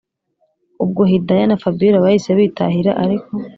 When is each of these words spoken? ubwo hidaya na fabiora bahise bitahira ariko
ubwo 0.83 1.01
hidaya 1.09 1.45
na 1.47 1.57
fabiora 1.63 2.03
bahise 2.05 2.29
bitahira 2.39 2.91
ariko 3.03 3.29